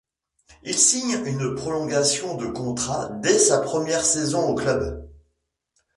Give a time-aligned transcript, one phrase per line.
[0.63, 5.07] Il signe une prolongation de contrat dès sa première saison au club.